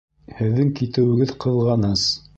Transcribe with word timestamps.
Һеҙҙең 0.37 0.71
китеүегеҙ 0.79 1.37
ҡыҙғаныс. 1.45 2.11